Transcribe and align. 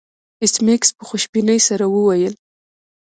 ایس 0.41 0.53
میکس 0.65 0.89
په 0.97 1.03
خوشبینۍ 1.09 1.59
سره 1.67 1.85
وویل 1.89 2.33